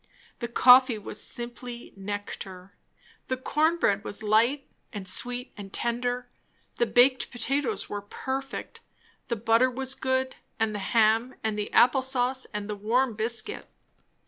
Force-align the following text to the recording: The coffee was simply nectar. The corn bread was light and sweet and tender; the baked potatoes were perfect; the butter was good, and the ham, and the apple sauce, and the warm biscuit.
The 0.39 0.47
coffee 0.47 0.97
was 0.97 1.21
simply 1.21 1.93
nectar. 1.95 2.73
The 3.27 3.37
corn 3.37 3.77
bread 3.77 4.03
was 4.03 4.23
light 4.23 4.67
and 4.91 5.07
sweet 5.07 5.53
and 5.55 5.71
tender; 5.71 6.27
the 6.77 6.87
baked 6.87 7.29
potatoes 7.29 7.87
were 7.87 8.01
perfect; 8.01 8.79
the 9.27 9.35
butter 9.35 9.69
was 9.69 9.93
good, 9.93 10.37
and 10.59 10.73
the 10.73 10.79
ham, 10.79 11.35
and 11.43 11.55
the 11.55 11.71
apple 11.71 12.01
sauce, 12.01 12.45
and 12.45 12.67
the 12.67 12.75
warm 12.75 13.13
biscuit. 13.13 13.67